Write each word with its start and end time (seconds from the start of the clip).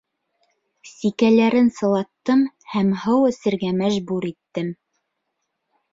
Сикәләрен 0.91 1.69
сылаттым 1.81 2.43
һәм 2.77 2.91
һыу 3.05 3.31
эсергә 3.33 3.73
мәжбүр 3.85 4.29
иттем. 4.35 4.77